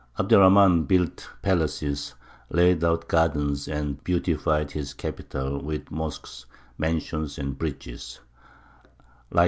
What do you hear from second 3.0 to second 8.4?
gardens, and beautified his capital with mosques, mansions, and bridges.